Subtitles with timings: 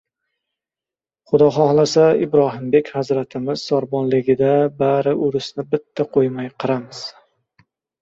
[1.31, 7.09] Xudo xohlasa, Ibrohimbek hazratimiz sorbonligida bari o‘risni bitta qo‘ymayin qiramiz.